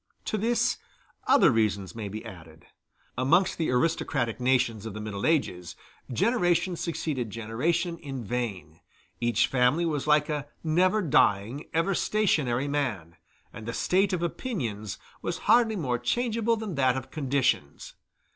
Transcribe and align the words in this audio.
To 0.25 0.35
this, 0.35 0.79
other 1.27 1.51
reasons 1.51 1.93
may 1.93 2.09
be 2.09 2.25
added. 2.25 2.65
Amongst 3.19 3.59
the 3.59 3.69
aristocratic 3.69 4.39
nations 4.39 4.87
of 4.87 4.95
the 4.95 4.99
Middle 4.99 5.27
Ages, 5.27 5.75
generation 6.11 6.75
succeeded 6.75 7.29
generation 7.29 7.99
in 7.99 8.23
vain; 8.23 8.79
each 9.19 9.45
family 9.45 9.85
was 9.85 10.07
like 10.07 10.27
a 10.27 10.47
never 10.63 11.03
dying, 11.03 11.69
ever 11.71 11.93
stationary 11.93 12.67
man, 12.67 13.15
and 13.53 13.67
the 13.67 13.73
state 13.73 14.11
of 14.11 14.23
opinions 14.23 14.97
was 15.21 15.37
hardly 15.45 15.75
more 15.75 15.99
changeable 15.99 16.55
than 16.55 16.73
that 16.73 16.97
of 16.97 17.11
conditions. 17.11 17.93